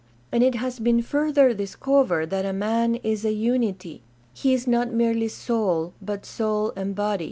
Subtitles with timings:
[0.31, 4.01] And it has been further discovered that a man is a unity;
[4.33, 7.19] he is not merely soul, but soul and body.